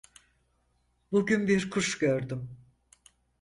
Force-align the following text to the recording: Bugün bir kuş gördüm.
Bugün 1.11 1.47
bir 1.47 1.69
kuş 1.69 1.97
gördüm. 1.97 2.49